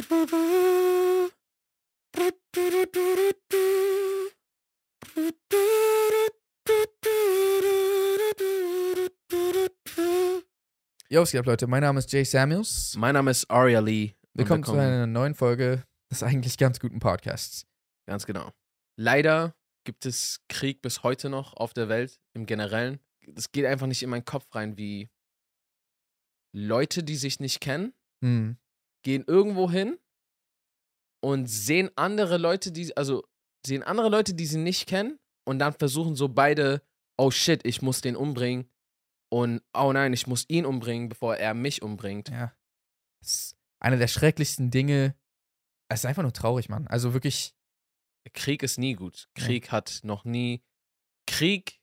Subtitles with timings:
[0.00, 0.06] Yo,
[11.20, 11.66] was geht ab, Leute?
[11.66, 12.96] Mein Name ist Jay Samuels.
[12.96, 14.14] Mein Name ist Aria Lee.
[14.32, 17.66] Willkommen zu einer neuen Folge des eigentlich ganz guten Podcasts.
[18.06, 18.52] Ganz genau.
[18.96, 19.54] Leider
[19.84, 23.00] gibt es Krieg bis heute noch auf der Welt im Generellen.
[23.26, 25.10] Das geht einfach nicht in meinen Kopf rein, wie
[26.56, 27.92] Leute, die sich nicht kennen,
[28.22, 28.56] Hm.
[29.02, 29.98] Gehen irgendwo hin
[31.22, 33.24] und sehen andere Leute, die, also
[33.66, 36.82] sehen andere Leute, die sie nicht kennen und dann versuchen so beide,
[37.18, 38.70] oh shit, ich muss den umbringen
[39.30, 42.28] und oh nein, ich muss ihn umbringen, bevor er mich umbringt.
[42.30, 42.54] Ja.
[43.20, 45.14] Das ist eine der schrecklichsten Dinge.
[45.88, 46.86] Es ist einfach nur traurig, Mann.
[46.86, 47.54] Also wirklich,
[48.32, 49.28] Krieg ist nie gut.
[49.34, 50.62] Krieg hat noch nie.
[51.26, 51.80] Krieg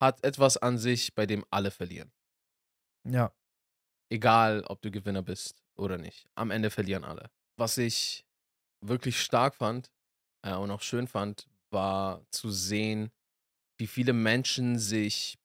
[0.00, 2.12] hat etwas an sich, bei dem alle verlieren.
[3.04, 3.32] ja.
[4.08, 6.28] Egal, ob du Gewinner bist oder nicht.
[6.34, 7.30] Am Ende verlieren alle.
[7.56, 8.24] Was ich
[8.80, 9.90] wirklich stark fand
[10.42, 13.10] äh, und auch schön fand, war zu sehen,
[13.78, 15.38] wie viele Menschen sich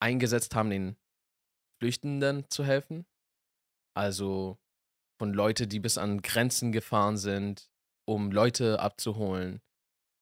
[0.00, 0.96] eingesetzt haben, den
[1.78, 3.06] Flüchtenden zu helfen.
[3.94, 4.58] Also
[5.18, 7.70] von Leute, die bis an Grenzen gefahren sind,
[8.06, 9.60] um Leute abzuholen,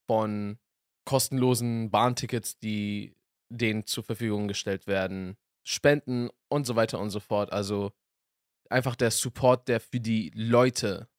[0.07, 0.57] von
[1.05, 3.15] kostenlosen Bahntickets, die
[3.49, 7.51] denen zur Verfügung gestellt werden, Spenden und so weiter und so fort.
[7.51, 7.91] Also
[8.71, 11.09] einfach der Support, der für die Leute,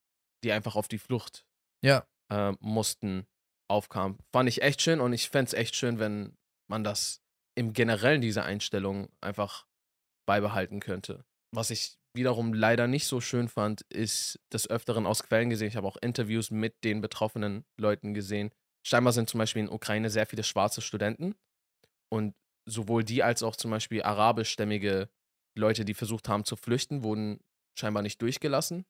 [0.45, 1.47] die einfach auf die Flucht
[1.83, 2.07] Ja.
[2.33, 3.27] äh, mussten,
[3.69, 4.19] aufkam.
[4.33, 6.37] Fand ich echt schön und ich fände es echt schön, wenn
[6.71, 7.23] man das
[7.57, 9.67] im Generellen, diese Einstellung, einfach
[10.29, 11.25] beibehalten könnte.
[11.55, 15.69] Was ich wiederum leider nicht so schön fand, ist des Öfteren aus Quellen gesehen.
[15.69, 18.51] Ich habe auch Interviews mit den betroffenen Leuten gesehen.
[18.87, 21.35] Scheinbar sind zum Beispiel in Ukraine sehr viele schwarze Studenten
[22.09, 22.35] und
[22.69, 25.09] sowohl die als auch zum Beispiel arabischstämmige
[25.57, 27.41] Leute, die versucht haben zu flüchten, wurden
[27.79, 28.85] scheinbar nicht durchgelassen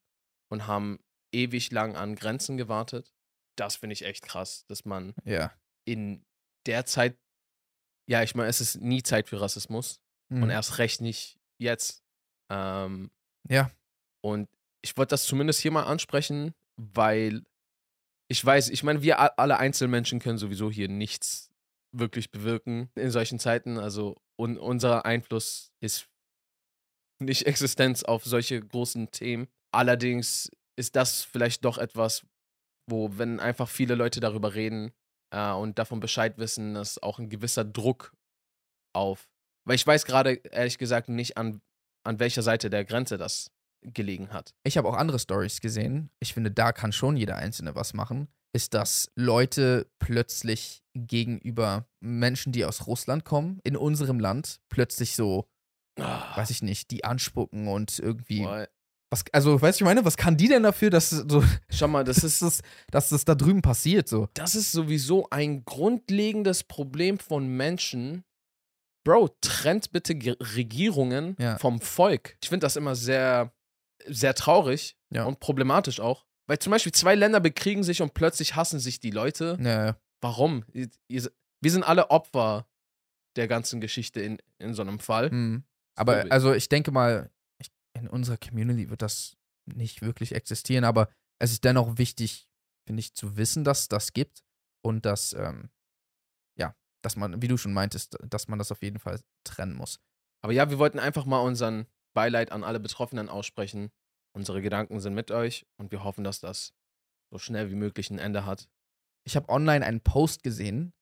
[0.51, 0.99] und haben
[1.33, 3.13] ewig lang an Grenzen gewartet.
[3.57, 5.53] Das finde ich echt krass, dass man Ja.
[5.87, 6.25] in
[6.67, 7.17] der Zeit,
[8.09, 10.01] ja, ich meine, es ist nie Zeit für Rassismus
[10.33, 10.43] Hm.
[10.45, 12.03] und erst recht nicht jetzt.
[12.51, 13.11] Ähm,
[13.49, 13.71] Ja.
[14.25, 14.49] und
[14.83, 17.45] ich wollte das zumindest hier mal ansprechen, weil
[18.29, 21.51] ich weiß, ich meine, wir alle Einzelmenschen können sowieso hier nichts
[21.93, 23.79] wirklich bewirken in solchen Zeiten.
[23.79, 26.09] Also un unser Einfluss ist
[27.19, 29.49] nicht Existenz auf solche großen Themen.
[29.73, 32.25] Allerdings ist das vielleicht doch etwas,
[32.89, 34.93] wo, wenn einfach viele Leute darüber reden
[35.33, 38.15] äh, und davon Bescheid wissen, dass auch ein gewisser Druck
[38.95, 39.29] auf.
[39.67, 41.61] Weil ich weiß gerade ehrlich gesagt nicht, an,
[42.05, 43.51] an welcher Seite der Grenze das
[43.83, 44.55] gelegen hat.
[44.65, 46.11] Ich habe auch andere Stories gesehen.
[46.21, 48.29] Ich finde, da kann schon jeder Einzelne was machen.
[48.55, 55.47] Ist, dass Leute plötzlich gegenüber Menschen, die aus Russland kommen, in unserem Land, plötzlich so,
[55.97, 58.43] weiß ich nicht, die anspucken und irgendwie.
[58.43, 58.69] Boah,
[59.11, 62.05] Was, also, weißt du, ich meine, was kann die denn dafür, dass so, Schau mal,
[62.05, 64.09] das ist, dass das, dass das da drüben passiert?
[64.09, 64.29] So.
[64.35, 68.25] das ist sowieso ein grundlegendes Problem von Menschen.
[69.05, 71.59] Bro, trennt bitte Ge Regierungen Ja.
[71.59, 72.37] vom Volk.
[72.43, 73.53] Ich finde das immer sehr,
[74.07, 75.25] sehr traurig Ja.
[75.25, 76.27] und problematisch auch.
[76.49, 79.59] Weil zum Beispiel zwei Länder bekriegen sich und plötzlich hassen sich die Leute.
[79.61, 80.65] Ja, Warum?
[80.73, 82.67] Wir sind alle Opfer
[83.37, 85.31] der ganzen Geschichte in, in so einem Fall.
[85.31, 85.63] hm.
[85.99, 87.31] Aber So- also ich denke mal,
[87.95, 89.37] in unserer Community wird das
[89.67, 91.09] nicht wirklich existieren, aber
[91.41, 92.49] es ist dennoch wichtig,
[92.87, 94.45] finde ich, zu wissen, dass das gibt
[94.85, 95.71] und dass, ähm,
[96.59, 99.99] ja, dass man, wie du schon meintest, dass man das auf jeden Fall trennen muss.
[100.45, 103.91] Aber ja, wir wollten einfach mal unseren Beileid an alle Betroffenen aussprechen.
[104.35, 106.75] Unsere Gedanken sind mit euch und wir hoffen, dass das
[107.33, 108.69] so schnell wie möglich ein Ende hat.
[109.27, 110.93] Ich habe online einen Post gesehen,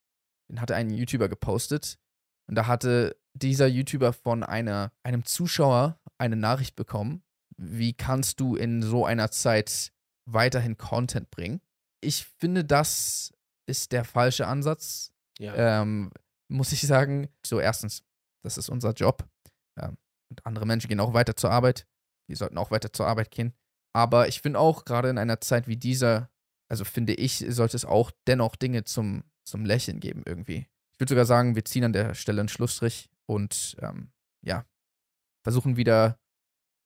[0.48, 1.98] den hatte ein YouTuber gepostet
[2.46, 7.22] und da hatte dieser YouTuber von einer, einem Zuschauer eine Nachricht bekommen,
[7.56, 9.92] wie kannst du in so einer Zeit
[10.26, 11.60] weiterhin Content bringen?
[12.00, 13.32] Ich finde, das
[13.66, 15.12] ist der falsche Ansatz.
[15.38, 15.82] Ja.
[15.82, 16.10] Ähm,
[16.48, 18.02] muss ich sagen, so erstens,
[18.44, 19.26] das ist unser Job.
[19.80, 19.96] Ähm,
[20.30, 21.86] und andere Menschen gehen auch weiter zur Arbeit.
[22.28, 23.54] Die sollten auch weiter zur Arbeit gehen.
[23.94, 26.30] Aber ich finde auch, gerade in einer Zeit wie dieser,
[26.68, 30.66] also finde ich, sollte es auch dennoch Dinge zum, zum Lächeln geben irgendwie.
[30.94, 34.12] Ich würde sogar sagen, wir ziehen an der Stelle einen Schlussstrich und ähm,
[34.42, 34.64] ja,
[35.42, 36.18] versuchen wieder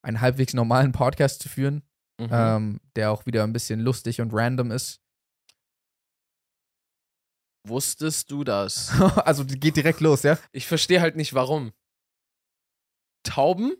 [0.03, 1.83] einen halbwegs normalen Podcast zu führen,
[2.19, 2.27] Mhm.
[2.31, 4.99] ähm, der auch wieder ein bisschen lustig und random ist.
[7.67, 8.89] Wusstest du das?
[9.25, 10.37] also geht direkt los, ja?
[10.51, 11.71] Ich verstehe halt nicht, warum.
[13.23, 13.75] Tauben?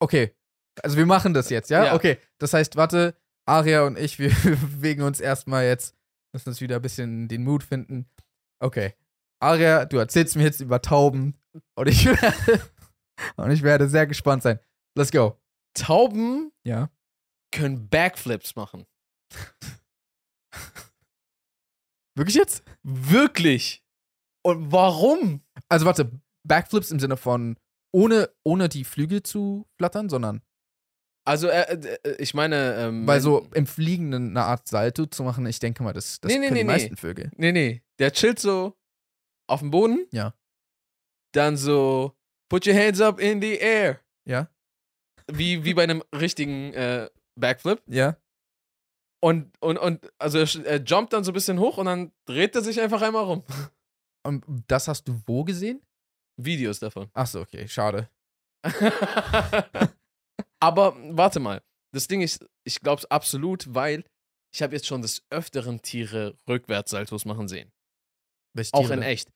[0.00, 0.36] Okay,
[0.82, 1.86] also wir machen das jetzt, ja?
[1.86, 1.94] Ja.
[1.94, 3.16] Okay, das heißt, warte,
[3.46, 5.96] Aria und ich, wir bewegen uns erstmal jetzt,
[6.32, 8.08] müssen uns wieder ein bisschen den Mut finden.
[8.60, 8.94] Okay,
[9.40, 11.34] Aria, du erzählst mir jetzt über Tauben
[11.74, 12.60] und ich werde,
[13.36, 14.58] und ich werde sehr gespannt sein.
[14.96, 15.40] Let's go.
[15.74, 16.90] Tauben Ja.
[17.54, 18.86] können Backflips machen.
[22.16, 22.64] Wirklich jetzt?
[22.82, 23.82] Wirklich.
[24.44, 25.42] Und warum?
[25.68, 26.10] Also warte,
[26.46, 27.56] Backflips im Sinne von
[27.94, 30.42] ohne, ohne die Flügel zu flattern, sondern
[31.26, 31.62] Also, äh,
[32.02, 35.82] äh, ich meine, ähm, weil so im Fliegenden eine Art Salto zu machen, ich denke
[35.82, 36.72] mal, das, das Nee, nee, können nee, die nee.
[36.72, 37.30] meisten Vögel.
[37.36, 37.82] Nee, nee.
[37.98, 38.76] Der chillt so
[39.50, 40.06] auf dem Boden.
[40.12, 40.34] Ja.
[41.32, 42.16] Dann so,
[42.48, 44.00] put your hands up in the air.
[44.24, 44.48] Ja?
[45.30, 47.82] Wie, wie bei einem richtigen äh, Backflip.
[47.86, 48.16] Ja?
[49.22, 52.54] Und, und, und, also er, er jumpt dann so ein bisschen hoch und dann dreht
[52.54, 53.44] er sich einfach einmal rum.
[54.22, 55.80] Und das hast du wo gesehen?
[56.36, 57.08] Videos davon.
[57.14, 58.10] Achso, okay, schade.
[60.60, 61.62] Aber warte mal.
[61.92, 64.04] Das Ding ist, ich glaube es absolut, weil
[64.54, 67.72] ich habe jetzt schon des Öfteren Tiere Rückwärtssaltos machen sehen.
[68.54, 69.32] Welche Auch Tiere in echt.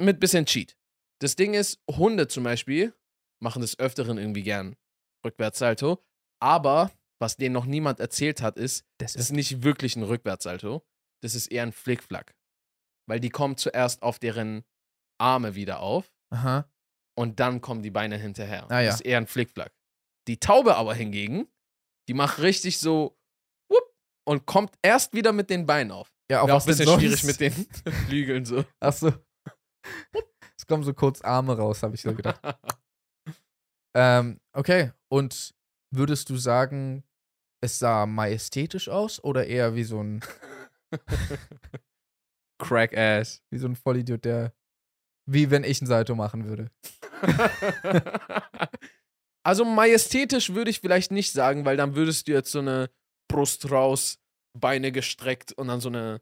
[0.00, 0.76] Mit bisschen Cheat.
[1.20, 2.94] Das Ding ist, Hunde zum Beispiel
[3.40, 4.76] machen des Öfteren irgendwie gern
[5.24, 6.02] Rückwärtssalto.
[6.40, 6.90] Aber
[7.20, 10.84] was denen noch niemand erzählt hat, ist, Das ist nicht wirklich ein Rückwärtssalto.
[11.22, 12.34] Das ist eher ein Flickflack.
[13.08, 14.64] Weil die kommen zuerst auf deren
[15.20, 16.68] Arme wieder auf Aha.
[17.16, 18.68] und dann kommen die Beine hinterher.
[18.70, 18.86] Ah, ja.
[18.86, 19.72] Das ist eher ein Flickflack.
[20.28, 21.46] Die Taube aber hingegen,
[22.08, 23.16] die macht richtig so
[23.68, 26.12] wupp, und kommt erst wieder mit den Beinen auf.
[26.30, 27.52] Ja, auch Wäre auch was ein bisschen schwierig mit den
[28.06, 28.64] Flügeln so.
[28.80, 29.12] Achso.
[30.56, 32.40] Es kommen so kurz Arme raus, habe ich so gedacht.
[33.94, 34.92] ähm, okay.
[35.08, 35.56] Und
[35.90, 37.02] würdest du sagen,
[37.60, 40.20] es sah majestätisch aus oder eher wie so ein,
[42.58, 43.42] Crack ass.
[43.50, 44.54] wie so ein Vollidiot, der.
[45.28, 46.70] Wie wenn ich ein Salto machen würde?
[49.44, 52.90] also majestätisch würde ich vielleicht nicht sagen, weil dann würdest du jetzt so eine
[53.28, 54.20] Brust raus,
[54.58, 56.20] Beine gestreckt und dann so eine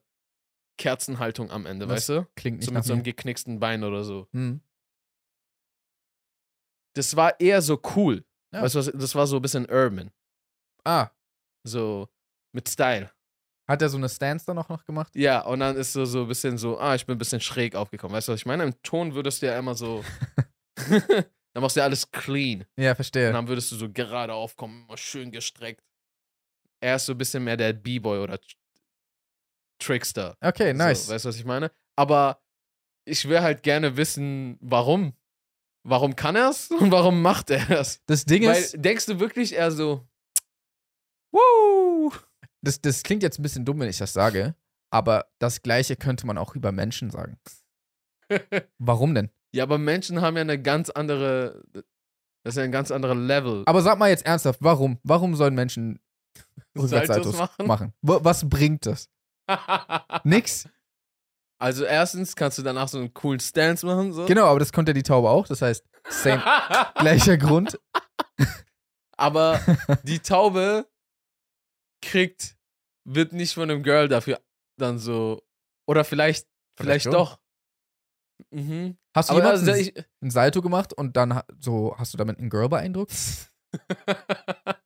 [0.80, 2.26] Kerzenhaltung am Ende, Das weißt du?
[2.36, 4.26] Klingt nicht So mit so einem geknicksten Bein oder so.
[4.32, 4.60] Hm.
[6.96, 8.24] Das war eher so cool.
[8.52, 8.62] Ja.
[8.62, 10.10] Weißt du, das war so ein bisschen urban.
[10.84, 11.10] Ah,
[11.64, 12.08] So
[12.52, 13.10] mit Style.
[13.68, 15.14] hat er so eine Stance dann auch noch gemacht?
[15.14, 17.76] Ja, und dann ist so, so ein bisschen so, ah, ich bin ein bisschen schräg
[17.76, 18.16] aufgekommen.
[18.16, 18.64] Weißt du, was ich meine?
[18.64, 20.02] Im Ton würdest du ja immer so.
[21.54, 22.64] dann machst du ja alles clean.
[22.76, 23.30] Ja, Und verstehe.
[23.32, 25.84] dann würdest du so gerade aufkommen, immer schön gestreckt.
[26.82, 28.40] Er ist so ein bisschen mehr der B-Boy oder
[29.80, 30.36] Trickster.
[30.40, 31.06] Okay, nice.
[31.06, 31.70] So, weißt du, was ich meine?
[31.96, 32.40] Aber
[33.04, 35.14] ich will halt gerne wissen, warum.
[35.82, 38.00] Warum kann er es und warum macht er es?
[38.06, 40.06] das Ding Weil ist, denkst du wirklich eher so,
[41.32, 42.12] Woo!
[42.62, 44.54] das, das klingt jetzt ein bisschen dumm, wenn ich das sage,
[44.90, 47.38] aber das Gleiche könnte man auch über Menschen sagen.
[48.78, 49.30] Warum denn?
[49.52, 53.62] ja, aber Menschen haben ja eine ganz andere, das ist ja ein ganz anderer Level.
[53.66, 54.98] Aber sag mal jetzt ernsthaft, warum?
[55.02, 55.98] Warum sollen Menschen
[56.74, 57.66] Saltos Rückwärtssaltos machen?
[57.66, 57.92] machen?
[58.02, 59.08] Was bringt das?
[60.24, 60.68] Nix.
[61.58, 64.12] Also erstens kannst du danach so einen coolen Stance machen.
[64.12, 64.24] So.
[64.26, 65.46] Genau, aber das konnte die Taube auch.
[65.46, 66.42] Das heißt, same,
[66.96, 67.78] gleicher Grund.
[69.16, 69.60] aber
[70.04, 70.86] die Taube
[72.02, 72.56] kriegt,
[73.04, 74.40] wird nicht von einem Girl dafür
[74.78, 75.42] dann so,
[75.86, 76.46] oder vielleicht,
[76.78, 77.38] vielleicht, Vielleicht doch.
[78.50, 78.96] Mhm.
[79.14, 82.18] Hast du Aber jemals also ein, ich, ein Salto gemacht und dann so hast du
[82.18, 83.12] damit einen Girl beeindruckt?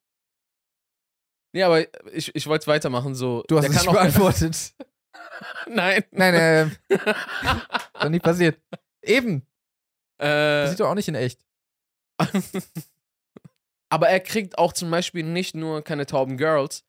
[1.55, 1.81] nee, aber
[2.13, 3.15] ich, ich wollte es weitermachen.
[3.15, 4.75] So, Du hast es nicht beantwortet.
[5.67, 6.05] Nein.
[6.11, 7.01] Nein, äh, ist
[7.95, 8.61] doch nicht passiert.
[9.03, 9.47] Eben.
[10.19, 11.41] Das äh, sieht doch auch nicht in echt.
[13.89, 16.85] aber er kriegt auch zum Beispiel nicht nur keine tauben Girls,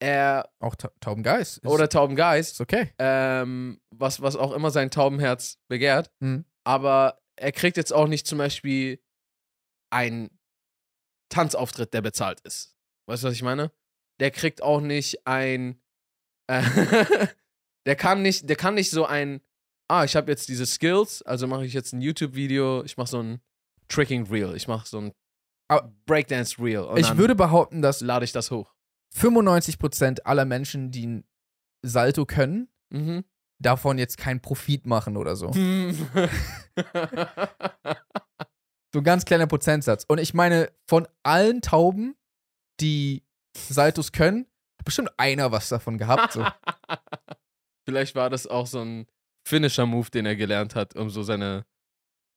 [0.00, 1.58] er Auch Ta Taubengeist.
[1.58, 2.92] Ist, oder tauben Guys, ist okay.
[2.98, 6.10] ähm, was, was auch immer sein Taubenherz begehrt.
[6.20, 6.46] Mhm.
[6.64, 9.02] Aber er kriegt jetzt auch nicht zum Beispiel
[9.92, 10.30] einen
[11.28, 12.76] Tanzauftritt, der bezahlt ist.
[13.06, 13.72] Weißt du, was ich meine?
[14.20, 15.80] Der kriegt auch nicht ein.
[16.46, 16.62] Äh,
[17.86, 19.40] der kann nicht, der kann nicht so ein.
[19.88, 23.20] Ah, ich habe jetzt diese Skills, also mache ich jetzt ein YouTube-Video, ich mache so
[23.22, 23.40] ein
[23.88, 25.12] Tricking Reel, ich mache so ein
[25.68, 28.72] Aber- Breakdance Reel Ich würde behaupten, dass lade ich das hoch.
[29.16, 31.24] 95% aller Menschen, die ein
[31.82, 33.24] Salto können, Mhm.
[33.60, 35.50] davon jetzt keinen Profit machen oder so.
[38.92, 40.04] So ein ganz kleiner Prozentsatz.
[40.08, 42.16] Und ich meine, von allen Tauben,
[42.80, 43.22] die
[43.68, 44.46] Saltos können,
[44.78, 46.32] hat bestimmt einer was davon gehabt.
[46.32, 46.44] So.
[47.88, 49.06] Vielleicht war das auch so ein
[49.46, 51.66] Finisher-Move, den er gelernt hat, um so seine,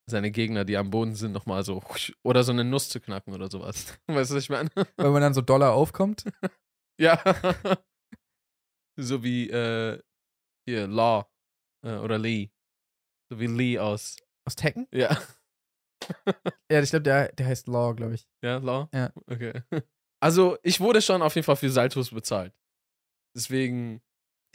[0.10, 1.82] seine Gegner, die am Boden sind, nochmal so
[2.24, 3.98] oder so eine Nuss zu knacken oder sowas.
[4.08, 4.70] Weißt du, was ich meine?
[4.76, 6.26] Wenn man dann so Dollar aufkommt.
[7.00, 7.22] ja.
[9.00, 10.02] so wie äh,
[10.68, 11.30] hier, Law
[11.86, 12.52] äh, oder Lee.
[13.30, 14.18] So wie Lee aus.
[14.46, 14.88] Aus Tekken?
[14.92, 15.18] Ja.
[16.70, 18.28] Ja, ich glaube, der, der heißt Law, glaube ich.
[18.44, 18.90] Ja, Law?
[18.94, 19.12] Ja.
[19.28, 19.62] Okay.
[20.24, 22.54] Also, ich wurde schon auf jeden Fall für Saltos bezahlt.
[23.36, 24.02] Deswegen.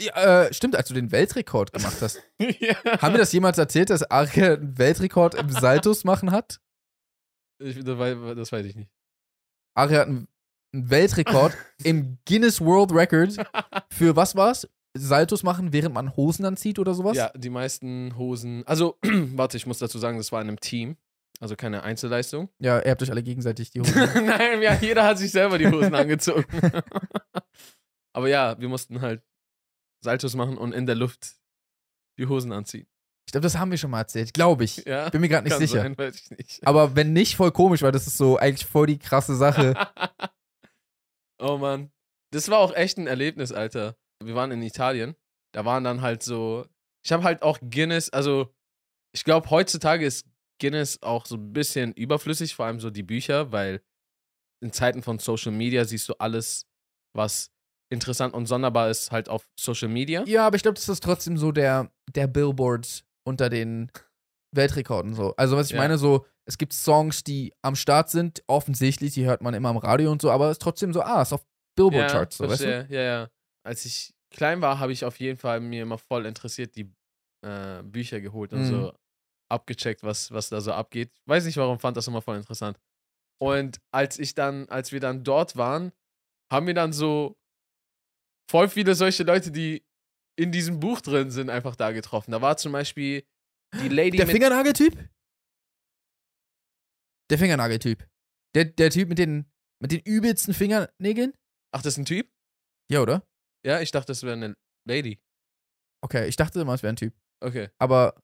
[0.00, 2.22] Ja, äh, stimmt, als du den Weltrekord gemacht hast.
[2.38, 2.75] ja.
[3.02, 6.60] Haben wir das jemals erzählt, dass Arke einen Weltrekord im Saltos machen hat?
[7.60, 8.90] Ich, das, weiß, das weiß ich nicht.
[9.75, 10.28] Arke hat einen
[10.72, 13.37] einen Weltrekord im Guinness World Record
[13.90, 14.68] für was war's?
[14.96, 17.16] Saltos machen, während man Hosen anzieht oder sowas?
[17.16, 18.66] Ja, die meisten Hosen.
[18.66, 20.96] Also, warte, ich muss dazu sagen, das war in einem Team.
[21.40, 22.49] Also keine Einzelleistung.
[22.59, 24.26] Ja, ihr habt euch alle gegenseitig die Hosen.
[24.26, 26.45] Nein, ja, jeder hat sich selber die Hosen angezogen.
[28.12, 29.23] Aber ja, wir mussten halt
[30.02, 31.37] Saltos machen und in der Luft
[32.18, 32.88] die Hosen anziehen.
[33.26, 34.78] Ich glaube, das haben wir schon mal erzählt, glaube ich.
[34.87, 35.83] Ja, Bin mir gerade nicht kann sicher.
[35.83, 36.66] sein, weiß ich nicht.
[36.66, 39.75] Aber wenn nicht, voll komisch, weil das ist so eigentlich voll die krasse Sache.
[41.38, 41.90] oh Mann.
[42.33, 43.97] Das war auch echt ein Erlebnis, Alter.
[44.23, 45.14] Wir waren in Italien.
[45.52, 46.66] Da waren dann halt so.
[47.04, 48.52] Ich habe halt auch Guinness, also
[49.14, 50.26] ich glaube, heutzutage ist
[50.58, 53.82] Guinness auch so ein bisschen überflüssig, vor allem so die Bücher, weil
[54.62, 56.66] in Zeiten von Social Media siehst du alles,
[57.16, 57.50] was
[57.92, 60.24] interessant und sonderbar ist, halt auf Social Media.
[60.26, 63.90] ja, aber ich glaube, das ist trotzdem so der, der Billboard unter den
[64.54, 65.34] Weltrekorden so.
[65.36, 65.78] Also, was ich Ja.
[65.78, 69.76] meine, so, es gibt Songs, die am Start sind, offensichtlich, die hört man immer am
[69.76, 71.46] Radio und so, aber es ist trotzdem so, ah, ist auf
[71.76, 72.86] Billboard-Charts, so, weißt du?
[72.90, 73.30] Ja, ja.
[73.64, 76.90] Als ich klein war, habe ich auf jeden Fall mir immer voll interessiert die
[77.46, 78.64] äh, Bücher geholt und Mhm.
[78.64, 78.92] so
[79.50, 81.11] abgecheckt, was, was da so abgeht.
[81.26, 82.78] Weiß nicht warum, fand das immer voll interessant.
[83.40, 85.93] Und als ich dann, als wir dann dort waren,
[86.50, 87.38] haben wir dann so
[88.50, 89.85] voll viele solche Leute, die
[90.38, 92.31] in diesem Buch drin sind, einfach da getroffen.
[92.31, 93.26] Da war zum Beispiel
[93.83, 94.97] die Lady Der Fingernageltyp?
[97.31, 98.09] Der Fingernageltyp.
[98.55, 99.50] Der, der Typ mit den,
[99.81, 101.35] mit den übelsten Fingernägeln?
[101.73, 102.31] Ach, das ist ein Typ?
[102.90, 103.23] Ja, oder?
[103.67, 105.21] Ja, ich dachte, das wäre eine Lady.
[106.02, 107.14] Okay, ich dachte immer, es wäre ein Typ.
[107.40, 107.69] Okay.
[107.78, 108.14] Aber,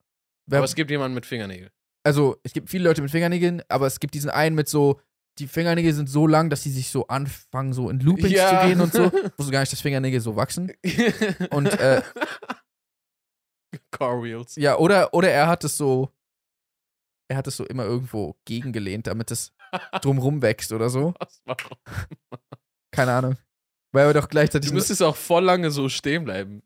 [0.47, 1.69] wer, Aber es gibt jemanden mit Fingernägeln.
[2.03, 4.99] also, es gibt viele Leute mit Fingernägeln, aber es gibt diesen einen mit so,
[5.39, 8.61] die Fingernägel sind so lang, dass sie sich so anfangen, so in Loopings Ja.
[8.61, 9.11] zu gehen und so.
[9.37, 10.71] Wusste gar nicht, dass Fingernägel so wachsen.
[11.51, 12.01] Und, äh,
[13.91, 14.55] Car Wheels.
[14.55, 16.09] Ja, oder, oder er hat es so,
[17.29, 19.53] er hat es so immer irgendwo gegengelehnt, damit es
[20.01, 21.13] drumrum wächst oder so.
[21.19, 21.77] Was, warum?
[22.91, 23.37] Keine Ahnung.
[23.93, 24.69] Weil er doch gleichzeitig.
[24.69, 26.63] Du müsstest auch voll lange so stehen bleiben.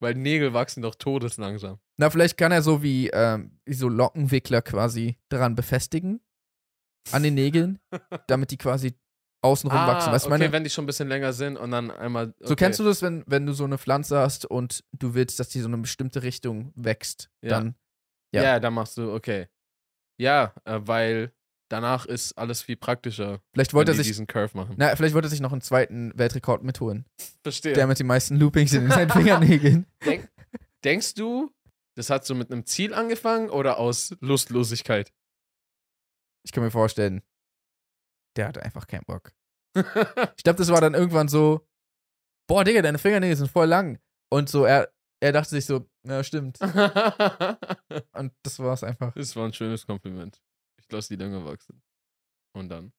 [0.00, 1.78] Weil Nägel wachsen doch todeslangsam.
[1.96, 6.20] Na, vielleicht kann er so wie, ähm, wie so Lockenwickler quasi daran befestigen.
[7.12, 7.78] An den Nägeln,
[8.26, 8.94] damit die quasi
[9.42, 10.12] außenrum wachsen.
[10.12, 12.28] Weißt Ah, okay, meine, wenn die schon ein bisschen länger sind und dann einmal.
[12.40, 12.46] Okay.
[12.48, 15.48] so kennst du das, wenn, wenn du so eine Pflanze hast und du willst, dass
[15.48, 17.50] die so eine bestimmte Richtung wächst, Ja.
[17.50, 17.76] dann.
[18.34, 18.60] Ja, ja.
[18.60, 19.46] dann machst du, okay.
[20.18, 21.32] Ja, äh, weil
[21.68, 24.06] danach ist alles viel praktischer, Vielleicht wollte er sich.
[24.06, 24.74] diesen Curve machen.
[24.78, 27.06] Na, vielleicht wollte er sich noch einen zweiten Weltrekord mitholen.
[27.42, 27.72] Verstehe.
[27.74, 29.86] Der mit den meisten Loopings in seinen Fingernägeln.
[30.04, 30.28] Denk,
[30.84, 31.52] denkst du,
[31.96, 35.12] das hat so mit einem Ziel angefangen oder aus Lustlosigkeit?
[36.44, 37.22] Ich kann mir vorstellen,
[38.36, 39.32] der hatte einfach keinen Bock.
[40.36, 41.66] Ich glaube, das war dann irgendwann so,
[42.48, 43.98] boah, Digga, deine Fingernägel sind voll lang.
[44.30, 46.58] Und so, er, er dachte sich so, ja, stimmt.
[48.12, 49.12] Und das war's einfach.
[49.14, 50.40] das war ein schönes Kompliment.
[50.88, 51.82] Ich lasse die länger wachsen.
[52.54, 52.92] Und dann.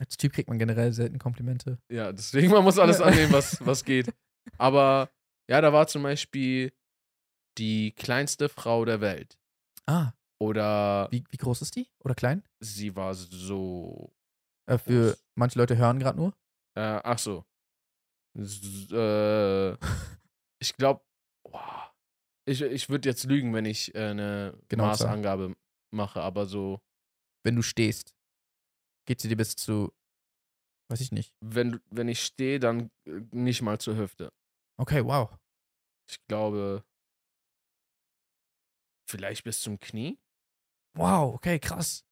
[0.00, 1.78] Als Typ kriegt man generell selten Komplimente.
[1.90, 4.12] Ja, deswegen, man muss alles annehmen, was, was geht.
[4.58, 5.10] Aber
[5.48, 6.72] ja, da war zum Beispiel
[7.58, 9.38] die kleinste Frau der Welt.
[9.86, 11.88] Ah, Oder wie, wie groß ist die?
[12.00, 12.42] Oder klein?
[12.60, 14.12] sie war so.
[14.66, 15.24] Äh, für Groß.
[15.36, 16.32] manche Leute hören gerade nur.
[16.76, 17.44] Äh, ach so.
[18.36, 19.72] S äh,
[20.58, 21.04] ich glaube,
[22.46, 25.54] ich, ich würde jetzt lügen, wenn ich äh, eine Genau, Maßangabe
[25.92, 26.80] mache, aber so,
[27.44, 28.14] Wenn du stehst,
[29.06, 29.92] geht sie dir bis zu,
[30.88, 31.34] weiß ich nicht.
[31.40, 34.32] wenn, wenn ich stehe, dann äh, nicht mal zur Hüfte.
[34.76, 35.30] Okay, wow.
[36.08, 36.84] Ich glaube,
[39.08, 40.18] vielleicht bis zum Knie.
[40.96, 42.04] Wow, okay, krass.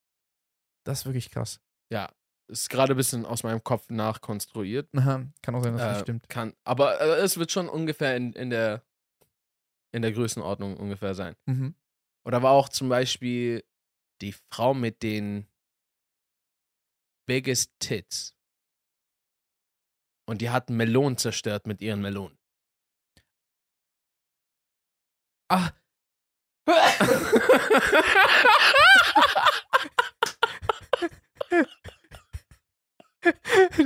[0.84, 1.60] Das ist wirklich krass.
[1.90, 2.10] Ja,
[2.48, 4.88] ist gerade ein bisschen aus meinem Kopf nachkonstruiert.
[4.96, 6.28] Aha, kann auch sein, dass das Äh, nicht stimmt.
[6.28, 8.82] Kann, aber äh, es wird schon ungefähr in, in, der,
[9.92, 11.36] in der Größenordnung ungefähr sein.
[11.46, 11.74] Mhm.
[12.24, 13.64] Oder war auch zum Beispiel
[14.22, 15.46] die Frau mit den
[17.26, 18.34] biggest tits.
[20.26, 22.38] Und die hat Melonen zerstört mit ihren Melonen.
[25.48, 25.72] Ah,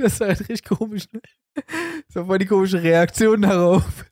[0.01, 1.21] das war halt richtig komisch, ne?
[2.07, 4.05] Das war voll die komische Reaktion darauf.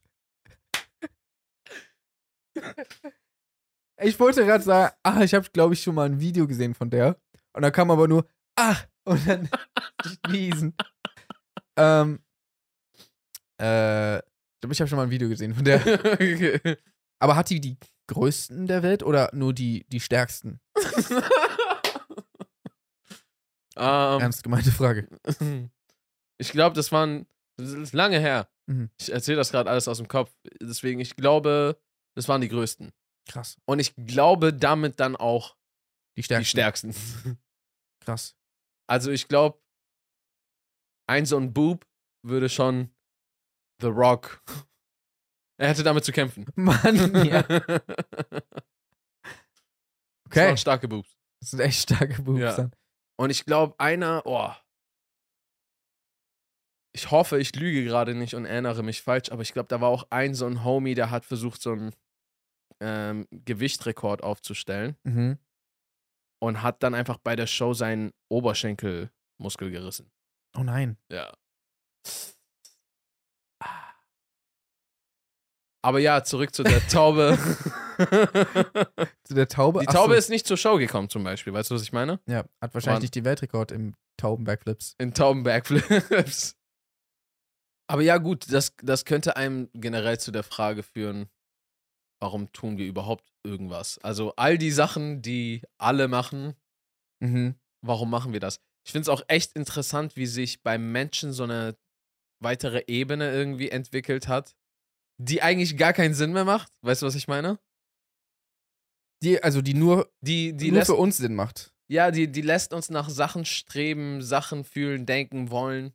[4.01, 6.89] Ich wollte gerade sagen, ah, ich habe, glaube ich, schon mal ein Video gesehen von
[6.89, 7.17] der.
[7.53, 8.75] Und da kam aber nur, ah,
[9.05, 9.49] und dann
[10.29, 10.75] niesen.
[11.77, 12.19] Ähm,
[13.61, 14.23] äh, ich
[14.61, 15.81] glaube, ich habe schon mal ein Video gesehen von der.
[15.85, 16.77] Okay.
[17.19, 20.59] Aber hat die die größten der Welt oder nur die, die stärksten?
[23.77, 25.07] Ähm, Ernst gemeinte Frage.
[26.37, 27.27] ich glaube, das waren.
[27.57, 28.47] Das ist lange her.
[28.67, 28.89] Mhm.
[28.97, 30.31] Ich erzähle das gerade alles aus dem Kopf.
[30.61, 31.77] Deswegen, ich glaube,
[32.15, 32.91] das waren die größten.
[33.27, 33.58] Krass.
[33.65, 35.55] Und ich glaube damit dann auch
[36.17, 36.44] Die stärksten.
[36.44, 36.50] die
[36.94, 37.39] stärksten.
[38.01, 38.36] Krass.
[38.88, 39.60] Also ich glaube,
[41.08, 41.86] ein so ein Boob
[42.24, 42.94] würde schon
[43.82, 44.44] The Rock.
[45.58, 46.46] Er hätte damit zu kämpfen.
[46.55, 47.41] Mann, ja.
[47.44, 47.62] Das
[50.27, 50.48] Okay.
[50.48, 51.15] waren starke Boobs.
[51.39, 52.55] Das sind echt starke Boobs Ja.
[52.55, 52.72] dann.
[53.17, 54.51] Und ich glaube, einer, oh.
[56.94, 59.89] Ich hoffe, ich lüge gerade nicht und erinnere mich falsch, aber ich glaube, da war
[59.89, 61.94] auch ein so ein Homie, der hat versucht, so einen
[62.82, 65.38] ähm, Gewichtrekord aufzustellen Mhm.
[66.41, 70.12] und hat dann einfach bei der Show seinen Oberschenkelmuskel gerissen.
[70.58, 70.98] Oh nein.
[71.12, 71.34] Ja.
[75.84, 77.38] Aber ja, zurück zu der Taube.
[79.24, 79.79] Zu der Taube.
[79.79, 80.17] Die Taube so.
[80.17, 81.53] ist nicht zur Show gekommen, zum Beispiel.
[81.53, 82.20] Weißt du, was ich meine?
[82.27, 84.96] Ja, hat wahrscheinlich nicht die Weltrekord im Taubenbackflips.
[84.98, 86.58] In Taubenbergflips.
[87.88, 91.29] Aber ja, gut, das, das könnte einem generell zu der Frage führen,
[92.19, 93.98] warum tun wir überhaupt irgendwas?
[94.00, 96.53] Also all die Sachen, die alle machen,
[97.22, 97.55] Mhm.
[97.81, 98.60] warum machen wir das?
[98.86, 101.75] Ich finde es auch echt interessant, wie sich beim Menschen so eine
[102.41, 104.55] weitere Ebene irgendwie entwickelt hat,
[105.17, 106.72] die eigentlich gar keinen Sinn mehr macht.
[106.81, 107.57] Weißt du, was ich meine?
[109.24, 111.74] Die, also die nur, Die, die nur lässt, für uns Sinn macht.
[111.88, 115.93] ja, die, die lässt uns nach Sachen streben, Sachen fühlen, denken wollen,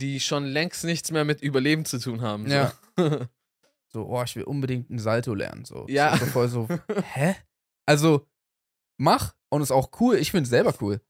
[0.00, 2.48] die schon längst nichts mehr mit Überleben zu tun haben.
[2.50, 2.72] Ja.
[2.96, 3.26] So,
[3.94, 5.64] oh, ich will unbedingt ein Salto lernen.
[5.64, 5.86] So.
[5.88, 6.16] Ja.
[6.16, 6.68] So, voll so,
[7.14, 7.36] hä?
[7.86, 8.26] Also,
[8.98, 10.16] mach und ist auch cool.
[10.16, 11.00] Ich finde es selber cool.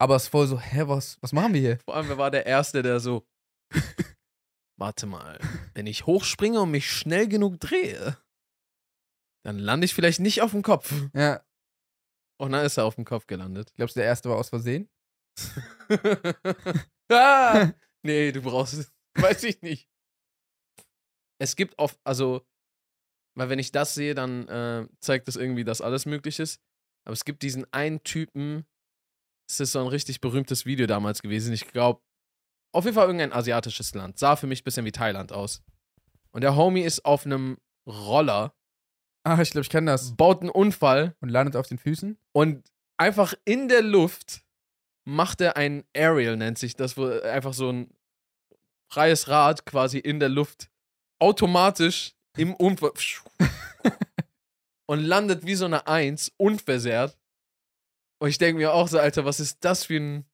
[0.00, 1.78] Aber es ist voll so, hä, was, was machen wir hier?
[1.84, 3.26] Vor allem, wer war der Erste, der so.
[4.78, 5.38] Warte mal,
[5.74, 8.16] wenn ich hochspringe und mich schnell genug drehe,
[9.44, 10.92] dann lande ich vielleicht nicht auf dem Kopf.
[11.14, 11.44] Ja,
[12.40, 13.72] Und dann ist er auf dem Kopf gelandet.
[13.74, 14.88] glaubst du, der erste war aus Versehen?
[17.12, 17.70] ah,
[18.02, 18.92] nee, du brauchst es.
[19.14, 19.88] Weiß ich nicht.
[21.42, 22.46] Es gibt oft, also,
[23.34, 26.60] weil wenn ich das sehe, dann äh, zeigt das irgendwie, dass alles möglich ist.
[27.04, 28.64] Aber es gibt diesen einen Typen,
[29.48, 31.52] es ist so ein richtig berühmtes Video damals gewesen.
[31.52, 32.00] Ich glaube,
[32.72, 34.18] auf jeden Fall irgendein asiatisches Land.
[34.18, 35.62] Sah für mich ein bisschen wie Thailand aus.
[36.30, 38.54] Und der Homie ist auf einem Roller,
[39.24, 40.14] Ach, ich glaube, ich kenne das.
[40.16, 42.16] baut einen Unfall Und landet auf den Füßen?
[42.32, 44.44] und einfach in der Luft
[45.04, 47.90] macht er ein Aerial, nennt sich das, wo einfach so ein
[48.88, 50.70] freies Rad quasi in der Luft
[51.22, 52.92] automatisch im Unfall
[54.86, 57.16] und landet wie so eine Eins, unversehrt.
[58.18, 60.24] Und ich denke mir auch so, Alter, was ist das für ein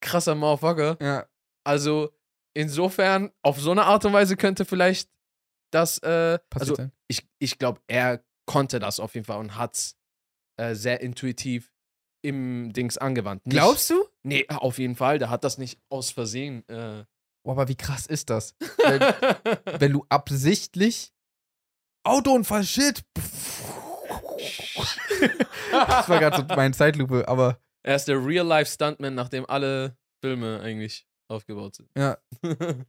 [0.00, 0.98] krasser Motherfucker?
[1.00, 1.26] Ja.
[1.64, 2.10] Also,
[2.52, 5.08] insofern, auf so eine Art und Weise könnte vielleicht
[5.70, 6.76] das, äh, also
[7.08, 9.96] ich, ich glaube, er konnte das auf jeden Fall und hat's
[10.58, 11.72] äh, sehr intuitiv
[12.22, 13.46] im Dings angewandt.
[13.46, 14.06] Nicht, Glaubst du?
[14.22, 15.18] Nee, auf jeden Fall.
[15.18, 16.68] Der hat das nicht aus Versehen.
[16.68, 17.04] Äh.
[17.46, 18.54] Oh, aber wie krass ist das?
[18.78, 19.00] Wenn,
[19.80, 21.12] wenn du absichtlich
[22.06, 23.04] Autounfall, shit.
[25.70, 31.06] Das war gerade so meine Zeitlupe, aber er ist der Real-Life-Stuntman, nachdem alle Filme eigentlich
[31.30, 31.90] aufgebaut sind.
[31.96, 32.18] ja.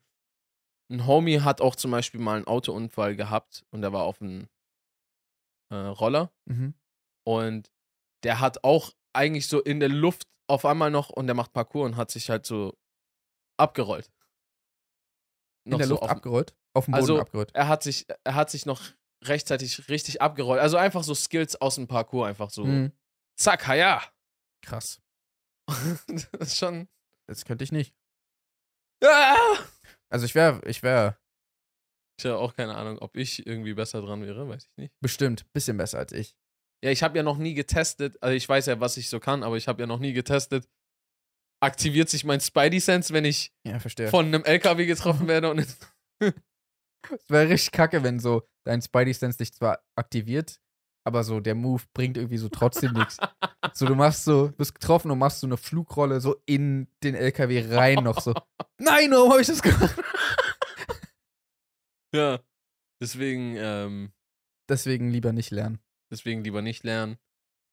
[0.91, 4.47] Ein Homie hat auch zum Beispiel mal einen Autounfall gehabt und der war auf einem
[5.71, 6.75] äh, Roller Mhm.
[7.27, 7.71] und
[8.23, 11.85] der hat auch eigentlich so in der Luft auf einmal noch und der macht Parkour
[11.85, 12.77] und hat sich halt so
[13.57, 14.11] abgerollt.
[15.65, 16.55] In Noch der so Luft auf- abgerollt.
[16.73, 17.51] Auf dem Boden Also, abgerollt.
[17.55, 18.81] er hat sich, er hat sich noch
[19.23, 20.61] rechtzeitig richtig abgerollt.
[20.61, 22.65] Also einfach so Skills aus dem Parkour, einfach so.
[22.65, 22.91] Mhm.
[23.39, 24.01] Zack, ja.
[24.63, 25.01] Krass.
[26.07, 26.87] das ist schon.
[27.27, 27.95] Das könnte ich nicht.
[29.03, 29.57] Ah!
[30.09, 31.17] Also ich wäre, ich wäre
[32.19, 34.93] Ich habe auch keine Ahnung, ob ich irgendwie besser dran wäre, weiß ich nicht.
[35.01, 36.35] bestimmt ein bisschen besser als ich.
[36.83, 38.21] Ja, ich habe ja noch nie getestet.
[38.21, 40.67] Also ich weiß ja, was ich so kann, aber ich habe ja noch nie getestet.
[41.65, 45.59] Aktiviert sich mein Spidey-Sense, wenn ich Ja, von einem LKW getroffen werde und
[46.21, 50.59] Es wäre richtig kacke, wenn so dein Spidey-Sense dich zwar aktiviert,
[51.07, 53.17] aber so der Move bringt irgendwie so trotzdem nichts.
[53.73, 57.75] So, du machst so, bist getroffen und machst so eine Flugrolle so in den LKW
[57.75, 58.33] rein noch so.
[58.79, 59.95] Nein, warum habe ich das gemacht?
[62.13, 62.39] ja.
[63.01, 64.13] Deswegen, ähm,
[64.69, 65.79] Deswegen lieber nicht lernen.
[66.11, 67.17] deswegen lieber nicht lernen.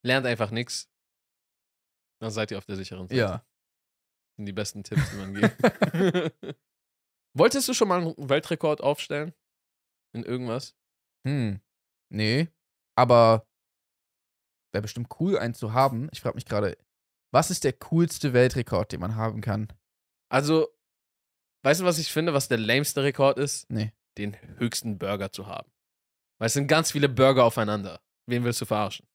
[0.05, 0.91] Lernt einfach nichts.
[2.21, 3.19] Dann seid ihr auf der sicheren Seite.
[3.19, 3.47] Ja.
[4.43, 5.57] Sind die besten Tipps, die man gibt.
[7.35, 9.33] Wolltest du schon mal einen Weltrekord aufstellen?
[10.13, 10.75] In irgendwas?
[11.27, 11.61] Hm.
[12.11, 12.49] Nee.
[12.97, 13.47] Aber
[14.73, 16.09] wäre bestimmt cool, einen zu haben.
[16.13, 16.77] Ich frage mich gerade,
[17.33, 19.69] was ist der coolste Weltrekord, den man haben kann?
[20.29, 20.69] Also,
[21.65, 23.71] weißt du, was ich finde, was der lameste Rekord ist?
[23.71, 23.93] Nee.
[24.19, 25.71] Den höchsten Burger zu haben.
[26.39, 28.03] Weil es sind ganz viele Burger aufeinander.
[28.27, 29.07] Wen willst du verarschen?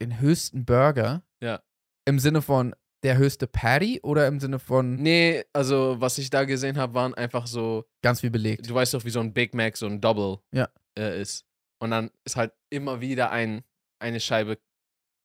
[0.00, 1.22] Den höchsten Burger?
[1.40, 1.62] Ja.
[2.04, 6.44] Im Sinne von der höchste Patty oder im Sinne von Nee, also, was ich da
[6.44, 8.68] gesehen habe, waren einfach so, ganz viel belegt?
[8.68, 10.68] du weißt doch, wie so ein Big Mac, so ein Double Ja.
[10.98, 11.46] äh, ist.
[11.82, 13.64] Und dann ist halt immer wieder ein,
[14.02, 14.58] eine Scheibe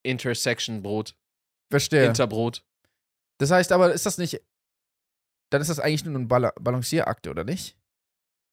[0.05, 1.15] Intersection Brot,
[1.71, 2.05] Verstehe.
[2.05, 2.63] Interbrot.
[3.39, 4.41] Das heißt aber, ist das nicht
[5.51, 7.77] dann ist das eigentlich nur ein Bala Balancierakt, oder nicht?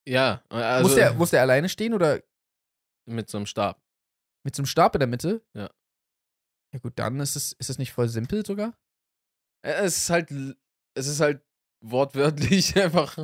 [0.07, 2.23] Ja, also muss, der, muss der alleine stehen oder
[3.09, 3.81] mit so einem Stab.
[4.45, 5.45] mit so einem Stab in der Mitte?
[5.55, 5.71] Ja.
[6.75, 8.77] Ja gut, dann ist es, ist es nicht voll simpel sogar?
[9.63, 10.31] Äh, Es ist halt,
[10.95, 11.43] es ist halt
[11.85, 13.17] wortwörtlich einfach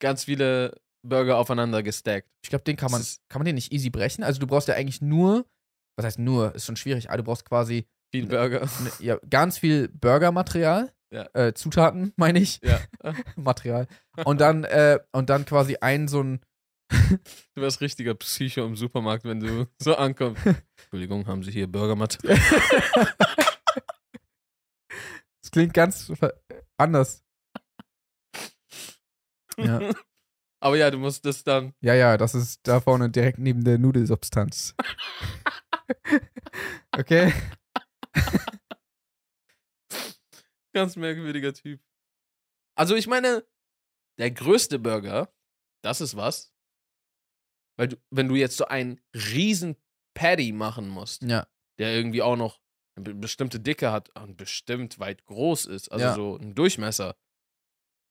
[0.00, 2.28] ganz viele Burger aufeinander gestackt.
[2.42, 4.24] Ich glaube, den kann man, kann man den nicht easy brechen.
[4.24, 5.46] Also du brauchst ja eigentlich nur,
[5.96, 8.60] was heißt nur, ist schon schwierig, aber du brauchst quasi Viel Burger.
[8.60, 10.92] ne, ja, ganz viel Burgermaterial.
[11.10, 11.28] Ja.
[11.32, 12.60] Äh, Zutaten, meine ich.
[12.62, 12.80] Ja.
[13.36, 13.86] Material.
[14.24, 16.40] Und dann, äh, und dann quasi ein so ein.
[17.54, 20.40] Du wärst richtiger Psycho im Supermarkt, wenn du so ankommst.
[20.84, 22.38] Entschuldigung, haben Sie hier Burgermaterial?
[25.42, 26.12] Das klingt ganz
[26.76, 27.24] anders.
[29.60, 29.92] Ja.
[30.60, 31.74] Aber ja, du musst das dann.
[31.80, 34.72] ja, ja, das ist da vorne direkt neben der Nudelsubstanz.
[36.96, 37.32] okay.
[40.72, 41.80] Ganz merkwürdiger Typ.
[42.76, 43.44] Also, ich meine,
[44.18, 45.34] der größte Burger,
[45.82, 46.52] das ist was.
[47.76, 49.76] Weil du, wenn du jetzt so einen riesen
[50.14, 51.48] Patty machen musst, Ja.
[51.78, 52.60] der irgendwie auch noch
[53.06, 56.14] eine bestimmte Dicke hat und bestimmt weit groß ist, also Ja.
[56.14, 57.16] so ein Durchmesser,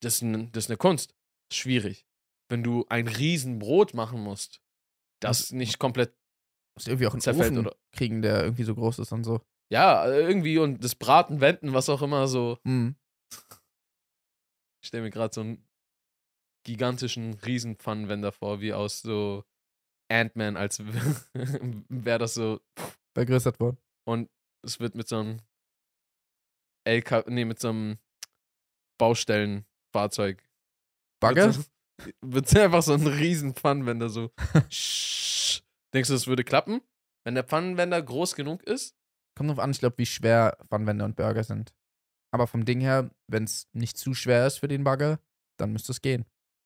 [0.01, 1.13] das ist, ein, das ist eine Kunst.
[1.51, 2.05] Schwierig.
[2.49, 4.61] Wenn du ein riesen Brot machen musst,
[5.21, 6.15] das Was- nicht komplett,
[6.75, 7.75] Muss irgendwie auch einen Zerfällt, Ofen oder?
[7.91, 9.41] kriegen, der irgendwie so groß ist und so.
[9.71, 12.59] ja, irgendwie und das Braten, Wenden, was auch immer so.
[12.65, 12.95] Hm.
[14.81, 15.67] Ich stelle mir gerade so einen
[16.65, 19.43] gigantischen Riesenpfannenwender vor, wie aus so
[20.09, 20.79] Ant-Man, als
[21.89, 22.61] wäre das so.
[23.17, 23.77] Vergrößert worden.
[24.07, 24.29] Und
[24.67, 25.41] es wird mit so einem
[26.85, 27.97] LK, nee, mit so einem
[28.99, 30.43] Baustellenfahrzeug.
[31.19, 31.53] Bagger?
[32.21, 34.31] Wird, so, einfach so ein Riesenpfannenwender so.
[34.69, 36.81] Sch- Denkst du, das würde klappen?
[37.25, 38.95] Wenn der Pfannenwender groß genug ist?
[39.35, 41.73] Kommt drauf an, ich glaube, wie schwer Pfannenwender und Burger sind.
[42.31, 45.19] Aber vom Ding her, wenn es nicht zu schwer ist für den Bagger,
[45.59, 46.25] dann müsste es gehen.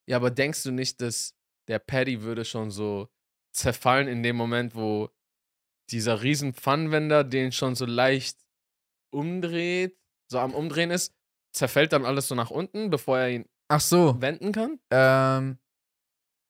[0.09, 1.35] Ja, aber denkst du nicht, dass
[1.67, 3.09] der Paddy würde schon so
[3.55, 5.09] zerfallen in dem Moment, wo
[5.91, 8.37] dieser riesen Pfannenwender den schon so leicht
[9.11, 9.97] umdreht,
[10.29, 11.13] so am Umdrehen ist,
[11.53, 14.19] zerfällt dann alles so nach unten, bevor er ihn Ach so.
[14.21, 14.79] wenden kann?
[14.89, 15.57] Ähm,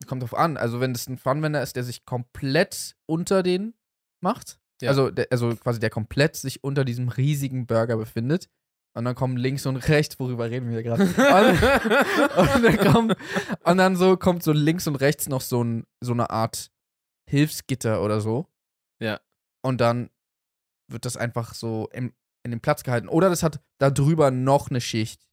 [0.08, 0.58] kommt drauf an.
[0.58, 3.74] Also, wenn es ein Pfannenwender ist, der sich komplett unter den
[4.22, 4.90] macht, Ja.
[4.90, 8.48] also, der, also quasi der komplett sich unter diesem riesigen Burger befindet,
[8.94, 11.04] und dann kommen links und rechts, worüber reden wir gerade?
[11.04, 11.12] und,
[12.56, 13.16] und, dann kommt,
[13.64, 16.70] und dann so kommt so links und rechts noch so, ein, so eine Art
[17.30, 18.48] Hilfsgitter oder so.
[19.00, 19.20] Ja.
[19.62, 20.10] Und dann
[20.90, 23.08] wird das einfach so im, in den Platz gehalten.
[23.08, 25.28] Oder das hat da drüber noch eine Schicht.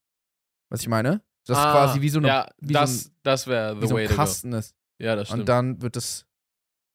[0.71, 1.23] Was ich meine?
[1.47, 3.87] Das ist Ah, quasi wie so eine Ja, wie das, so das wäre wie the
[3.89, 4.17] so way ein go.
[4.17, 4.75] Kasten ist.
[5.01, 5.41] Ja, das stimmt.
[5.41, 6.27] Und dann wird es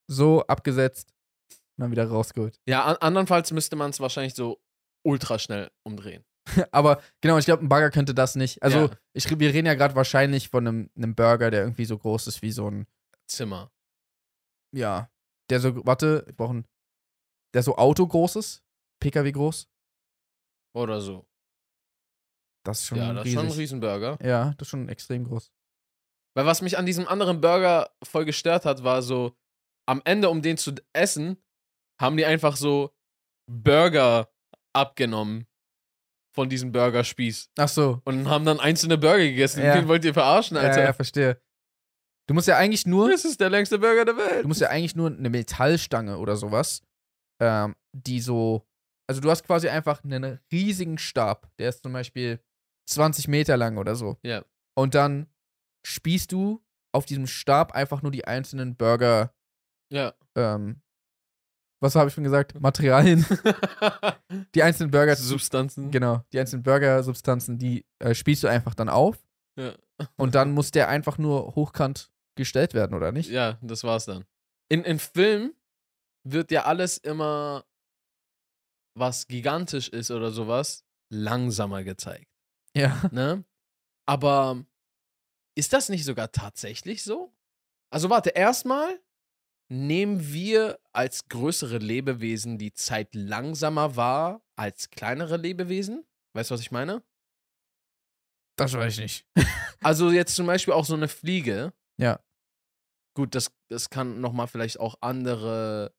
[0.08, 1.12] so abgesetzt
[1.50, 2.60] und dann wieder rausgeholt.
[2.68, 4.62] ja, an, andernfalls müsste man es wahrscheinlich so
[5.04, 6.24] ultra schnell umdrehen.
[6.72, 8.62] Aber genau, ich glaube, ein Bagger könnte das nicht.
[8.62, 8.92] Also, Ja.
[9.14, 12.42] ich, wir reden ja gerade wahrscheinlich von einem, einem Burger, der irgendwie so groß ist
[12.42, 12.86] wie so ein,
[13.28, 13.72] Zimmer.
[14.76, 15.10] ja,
[15.50, 16.66] der so, warte, wir brauchen,
[17.54, 18.64] der so Auto groß ist,
[19.00, 19.68] PKW groß.
[20.76, 21.26] Oder so.
[22.66, 24.18] Das ist schon ja, das ist schon ein Riesenburger.
[24.24, 25.52] ja, das ist schon extrem groß.
[26.36, 29.36] Weil was mich an diesem anderen Burger voll gestört hat, war so,
[29.88, 31.38] am Ende, um den zu essen,
[32.02, 32.92] haben die einfach so
[33.52, 34.32] Burger
[34.74, 35.46] abgenommen
[36.34, 38.02] von diesem Burgerspieß Ach so.
[38.06, 39.62] und haben dann einzelne Burger gegessen.
[39.62, 39.76] Ja.
[39.76, 40.82] Wen wollt ihr verarschen, Ja, Alter?
[40.84, 41.40] ja, verstehe.
[42.28, 44.48] Du musst ja eigentlich nur, Das ist der längste Burger der du Welt.
[44.48, 46.82] musst ja eigentlich nur eine Metallstange oder sowas,
[47.44, 48.66] ähm, die so,
[49.08, 52.40] also du hast quasi einfach einen riesigen Stab, der ist zum Beispiel
[52.90, 54.18] 20 Meter lang oder so.
[54.24, 54.44] Ja.
[54.76, 55.28] Und dann
[55.86, 59.34] spießt du auf diesem Stab einfach nur die einzelnen Burger,
[59.92, 60.14] Ja.
[60.36, 60.82] ähm,
[61.82, 62.60] was habe ich schon gesagt?
[62.62, 63.26] Materialien.
[64.56, 65.92] Die einzelnen Burger, Substanzen.
[65.92, 69.18] genau, die einzelnen Burger-Substanzen, die äh, spießt du einfach dann auf
[69.60, 69.74] Ja.
[70.16, 73.30] und dann muss der einfach nur hochkant gestellt werden, oder nicht?
[73.30, 74.24] ja, das war's dann.
[74.70, 75.54] In, in Film
[76.24, 77.66] wird ja alles immer,
[78.98, 82.32] was gigantisch ist oder sowas, langsamer gezeigt.
[82.76, 83.10] Ja.
[83.12, 83.44] Ne?
[84.08, 84.66] Aber
[85.56, 87.34] ist das nicht sogar tatsächlich so?
[87.92, 89.00] Also warte, erstmal
[89.72, 96.06] nehmen wir als größere Lebewesen die Zeit langsamer wahr als kleinere Lebewesen?
[96.36, 97.04] Weißt du, was ich meine?
[98.58, 99.28] Das weiß ich nicht.
[99.82, 101.74] Also jetzt zum Beispiel auch so eine Fliege.
[101.98, 102.24] Ja.
[103.18, 105.94] Gut, das, das kann nochmal vielleicht auch andere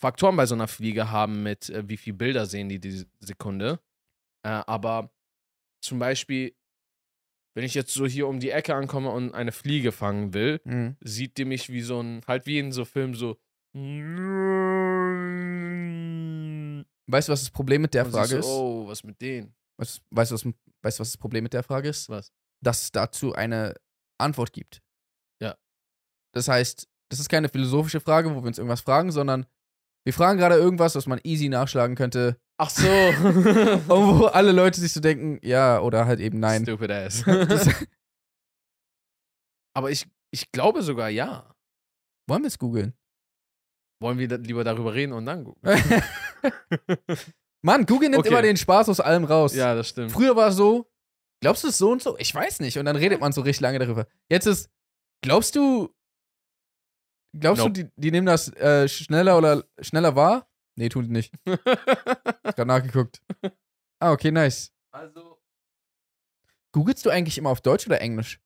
[0.00, 3.80] Faktoren bei so einer Fliege haben mit, äh, wie viele Bilder sehen die die Sekunde.
[4.42, 5.12] Äh, aber
[5.84, 6.56] zum Beispiel,
[7.54, 10.96] wenn ich jetzt so hier um die Ecke ankomme und eine Fliege fangen will, Mhm.
[11.00, 13.36] sieht die mich wie so ein, halt wie in so Filmen so.
[17.10, 18.46] Weißt du, was das Problem mit der Und Frage ist?
[18.46, 19.54] Oh, was mit denen?
[19.78, 22.08] Weißt, weißt, du, was, weißt du, was das Problem mit der Frage ist?
[22.08, 22.32] Was?
[22.62, 23.74] Dass es dazu eine
[24.18, 24.82] Antwort gibt.
[25.42, 25.56] Ja.
[26.34, 29.46] Das heißt, das ist keine philosophische Frage, wo wir uns irgendwas fragen, sondern
[30.04, 32.40] wir fragen gerade irgendwas, was man easy nachschlagen könnte.
[32.58, 32.88] Ach so.
[32.88, 36.62] Und wo alle Leute sich so denken, ja, oder halt eben nein.
[36.62, 37.24] Stupid ass.
[39.74, 41.54] Aber ich, ich glaube sogar ja.
[42.28, 42.94] wollen wir es googeln?
[44.02, 45.60] Wollen wir lieber darüber reden und dann gucken?
[47.62, 48.28] Mann, Google nimmt Okay.
[48.30, 49.54] immer den Spaß aus allem raus.
[49.54, 50.12] ja, das stimmt.
[50.12, 50.90] Früher war es so,
[51.42, 52.16] glaubst du es so und so?
[52.18, 52.78] Ich weiß nicht.
[52.78, 54.06] Und dann redet man so richtig lange darüber.
[54.30, 54.70] Jetzt ist,
[55.22, 55.94] glaubst du,
[57.38, 57.72] glaubst Nope.
[57.72, 60.48] du, die, die nehmen das äh, schneller oder schneller wahr?
[60.76, 61.32] Nee, tun die nicht.
[61.46, 63.20] Hab grad nachgeguckt.
[64.00, 64.72] Ah, okay, nice.
[64.92, 65.38] also,
[66.72, 68.40] Googelst du eigentlich immer auf Deutsch oder Englisch?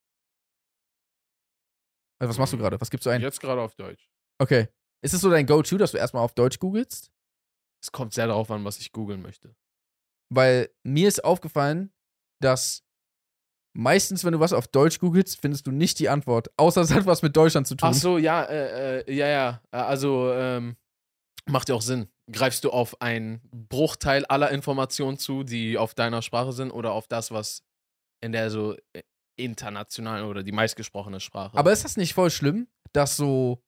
[2.18, 2.62] Also, was machst du Hm.
[2.62, 2.80] gerade?
[2.80, 3.20] Was gibst du ein?
[3.20, 4.08] jetzt gerade auf Deutsch.
[4.38, 4.68] Okay.
[5.02, 7.12] Ist es so dein Go-To, dass du erstmal auf Deutsch googelst?
[7.82, 9.54] Es kommt sehr darauf an, was ich googeln möchte.
[10.32, 11.92] Weil mir ist aufgefallen,
[12.40, 12.82] dass
[13.74, 16.48] meistens, wenn du was auf Deutsch googelst, findest du nicht die Antwort.
[16.56, 17.90] Außer es hat was mit Deutschland zu tun.
[17.90, 19.62] Ach so, ja, äh, äh, ja, ja.
[19.70, 20.76] Äh, Also, ähm,
[21.46, 22.08] macht ja auch Sinn.
[22.32, 27.06] Greifst du auf einen Bruchteil aller Informationen zu, die auf deiner Sprache sind, oder auf
[27.06, 27.62] das, was
[28.22, 29.02] in der so äh,
[29.36, 31.58] internationalen oder die meistgesprochene Sprache?
[31.58, 33.62] Aber ist das nicht voll schlimm, dass so.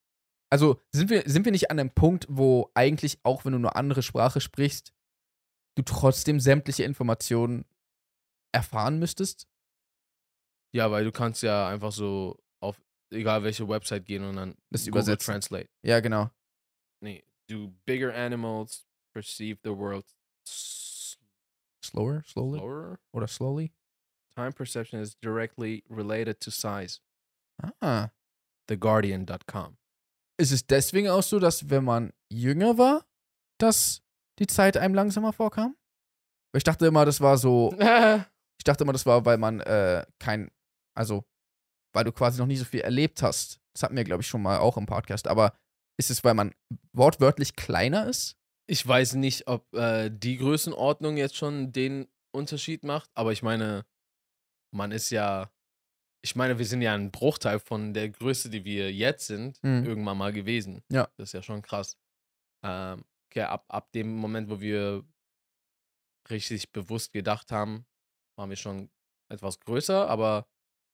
[0.49, 3.75] Also sind wir, sind wir nicht an einem Punkt, wo eigentlich, auch wenn du eine
[3.75, 4.93] andere Sprache sprichst,
[5.77, 7.65] du trotzdem sämtliche Informationen
[8.55, 9.49] erfahren müsstest?
[10.73, 12.81] Ja, weil du kannst ja einfach so auf
[13.13, 15.17] egal welche Website gehen und dann Das Google.
[15.17, 15.69] Translate.
[15.83, 16.31] Ja, genau.
[17.01, 20.05] Nee, do bigger animals perceive the world
[21.83, 22.99] Slower, slowly slower?
[23.13, 23.73] oder slowly?
[24.35, 27.01] Time perception is directly related to size.
[27.81, 28.11] Ah.
[28.69, 29.77] TheGuardian.com.
[30.39, 33.07] Ist es deswegen auch so, dass wenn man jünger war,
[33.59, 34.03] dass
[34.39, 35.77] die Zeit einem langsamer vorkam?
[36.53, 37.75] Weil ich dachte immer, das war so
[38.59, 40.51] Ich dachte immer, das war, weil man äh, kein,
[40.97, 41.25] also,
[41.95, 43.61] weil du quasi noch nie so viel erlebt hast.
[43.75, 45.29] Das hatten wir, glaube ich, schon mal auch im Podcast.
[45.29, 45.57] Aber
[45.99, 46.55] ist es, weil man
[46.93, 48.37] wortwörtlich kleiner ist?
[48.69, 53.87] Ich weiß nicht, ob äh, die Größenordnung jetzt schon den Unterschied macht, aber ich meine,
[54.75, 55.51] man ist ja,
[56.23, 59.85] ich meine, wir sind ja ein Bruchteil von der Größe, die wir jetzt sind, Mhm.
[59.85, 60.83] irgendwann mal gewesen.
[60.91, 61.09] Ja.
[61.17, 61.97] Das ist ja schon krass.
[62.65, 65.05] Ähm, okay, ab, ab dem Moment, wo wir
[66.29, 67.87] richtig bewusst gedacht haben,
[68.37, 68.91] waren wir schon
[69.31, 70.47] etwas größer, aber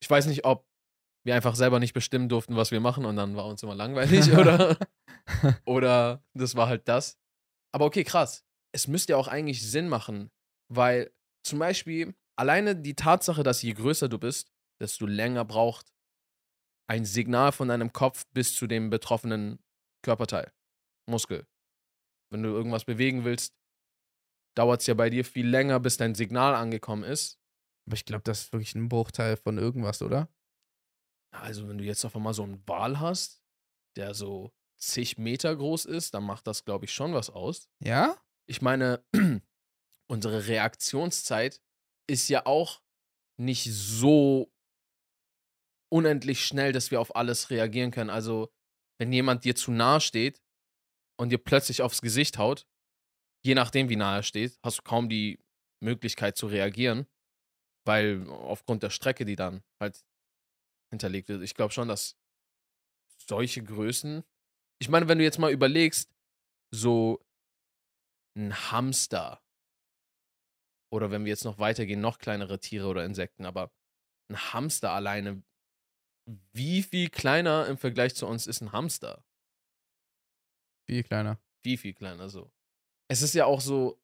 [0.02, 0.66] ich weiß nicht, ob
[1.24, 4.32] wir einfach selber nicht bestimmen durften, was wir machen und dann war uns immer langweilig
[4.38, 4.76] oder,
[5.64, 7.18] oder das war halt das.
[7.72, 8.44] Aber okay, krass.
[8.74, 10.30] Es müsste ja auch eigentlich Sinn machen,
[10.68, 11.12] weil
[11.46, 14.50] zum Beispiel alleine die Tatsache, dass je größer du bist,
[14.80, 15.92] desto länger braucht
[16.88, 19.58] ein Signal von deinem Kopf bis zu dem betroffenen
[20.02, 20.52] Körperteil,
[21.08, 21.46] Muskel.
[22.30, 23.54] Wenn du irgendwas bewegen willst,
[24.54, 27.38] dauert es ja bei dir viel länger, bis dein Signal angekommen ist.
[27.86, 30.28] Aber ich glaube, das ist wirklich ein Bruchteil von irgendwas, oder?
[31.32, 33.42] Also, wenn du jetzt auf einmal so einen Wal hast,
[33.96, 37.68] der so zig Meter groß ist, dann macht das, glaube ich, schon was aus.
[37.82, 38.16] Ja?
[38.46, 39.04] Ich meine,
[40.10, 41.60] unsere Reaktionszeit
[42.08, 42.82] ist ja auch
[43.38, 44.52] nicht so
[45.90, 48.10] unendlich schnell, dass wir auf alles reagieren können.
[48.10, 48.52] Also,
[48.98, 50.42] wenn jemand dir zu nahe steht
[51.18, 52.66] und dir plötzlich aufs Gesicht haut,
[53.44, 55.38] je nachdem, wie nahe er steht, hast du kaum die
[55.80, 57.06] Möglichkeit zu reagieren,
[57.84, 60.04] weil aufgrund der Strecke, die dann halt
[60.90, 61.42] hinterlegt wird.
[61.42, 62.16] Ich glaube schon, dass
[63.18, 64.24] solche Größen.
[64.80, 66.10] Ich meine, wenn du jetzt mal überlegst,
[66.74, 67.24] so
[68.36, 69.42] ein Hamster
[70.92, 73.72] oder wenn wir jetzt noch weitergehen, noch kleinere Tiere oder Insekten, aber
[74.30, 75.42] ein Hamster alleine,
[76.52, 79.24] wie viel kleiner im Vergleich zu uns ist ein Hamster?
[80.86, 81.40] Viel kleiner.
[81.64, 82.50] Viel, viel kleiner so.
[83.12, 84.02] Es ist ja auch so,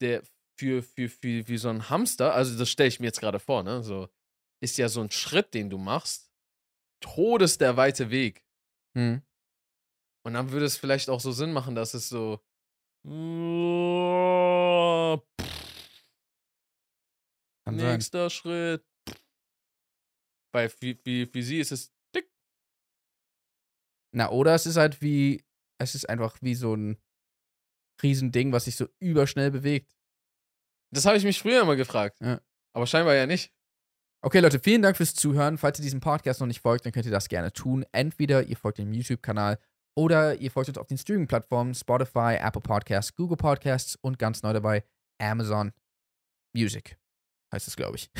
[0.00, 0.24] der
[0.58, 3.62] für, für, für, für so ein Hamster, also das stelle ich mir jetzt gerade vor,
[3.62, 3.84] ne?
[3.84, 4.08] So,
[4.60, 6.28] ist ja so ein Schritt, den du machst,
[7.00, 8.44] todes der weite Weg.
[8.98, 9.22] Hm.
[10.24, 12.40] Und dann würde es vielleicht auch so Sinn machen, dass es so.
[17.64, 17.92] Kann sein.
[17.92, 18.84] Nächster Schritt.
[20.52, 22.28] Weil für, für, für sie ist es dick.
[24.12, 25.44] Na, oder es ist halt wie,
[25.78, 27.00] es ist einfach wie so ein
[28.02, 29.94] Riesending, was sich so überschnell bewegt.
[30.90, 32.18] Das habe ich mich früher immer gefragt.
[32.20, 32.40] Ja.
[32.72, 33.52] Aber scheinbar ja nicht.
[34.22, 35.58] Okay, Leute, vielen Dank fürs Zuhören.
[35.58, 37.84] Falls ihr diesem Podcast noch nicht folgt, dann könnt ihr das gerne tun.
[37.92, 39.58] Entweder ihr folgt dem YouTube-Kanal
[39.94, 44.52] oder ihr folgt uns auf den Streaming-Plattformen Spotify, Apple Podcasts, Google Podcasts und ganz neu
[44.52, 44.84] dabei
[45.18, 45.72] Amazon
[46.54, 46.98] Music.
[47.52, 48.10] Heißt es, glaube ich.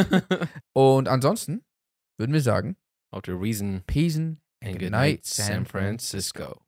[0.72, 1.64] Und ansonsten
[2.18, 2.76] würden wir sagen,
[3.12, 6.62] How to reason Peace and and good night, San Francisco.